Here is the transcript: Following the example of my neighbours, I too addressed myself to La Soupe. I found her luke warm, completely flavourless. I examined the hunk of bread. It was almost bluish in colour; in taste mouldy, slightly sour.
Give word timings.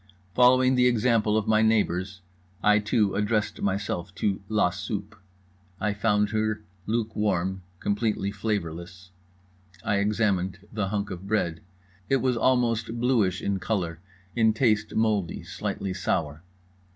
Following 0.33 0.73
the 0.73 0.87
example 0.87 1.37
of 1.37 1.47
my 1.47 1.61
neighbours, 1.61 2.21
I 2.63 2.79
too 2.79 3.13
addressed 3.13 3.61
myself 3.61 4.15
to 4.15 4.41
La 4.49 4.71
Soupe. 4.71 5.15
I 5.79 5.93
found 5.93 6.31
her 6.31 6.63
luke 6.87 7.15
warm, 7.15 7.61
completely 7.79 8.31
flavourless. 8.31 9.11
I 9.83 9.97
examined 9.97 10.57
the 10.73 10.87
hunk 10.87 11.11
of 11.11 11.27
bread. 11.27 11.61
It 12.09 12.15
was 12.17 12.35
almost 12.35 12.99
bluish 12.99 13.43
in 13.43 13.59
colour; 13.59 13.99
in 14.35 14.53
taste 14.53 14.95
mouldy, 14.95 15.43
slightly 15.43 15.93
sour. 15.93 16.41